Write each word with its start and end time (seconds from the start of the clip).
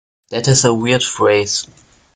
That 0.31 0.47
is 0.47 0.65
a 0.65 0.73
weird 0.73 1.03
phrase. 1.03 1.67